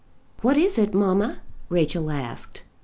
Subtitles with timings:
[0.41, 2.63] "What is it, mamma?" Rachel asked.